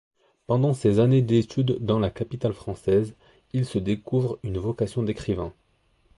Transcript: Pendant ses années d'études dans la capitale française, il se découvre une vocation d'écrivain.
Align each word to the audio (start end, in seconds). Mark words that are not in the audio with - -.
Pendant 0.47 0.73
ses 0.73 0.99
années 0.99 1.21
d'études 1.21 1.77
dans 1.79 1.99
la 1.99 2.09
capitale 2.09 2.53
française, 2.53 3.13
il 3.53 3.67
se 3.67 3.77
découvre 3.77 4.39
une 4.41 4.57
vocation 4.57 5.03
d'écrivain. 5.03 5.53